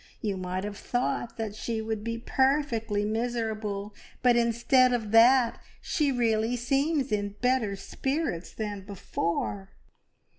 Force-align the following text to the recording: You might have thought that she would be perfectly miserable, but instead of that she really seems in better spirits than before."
You 0.19 0.35
might 0.35 0.63
have 0.63 0.79
thought 0.79 1.37
that 1.37 1.53
she 1.53 1.79
would 1.79 2.03
be 2.03 2.17
perfectly 2.17 3.05
miserable, 3.05 3.93
but 4.23 4.35
instead 4.35 4.93
of 4.93 5.11
that 5.11 5.59
she 5.79 6.11
really 6.11 6.55
seems 6.55 7.11
in 7.11 7.35
better 7.39 7.75
spirits 7.75 8.51
than 8.51 8.81
before." 8.83 9.75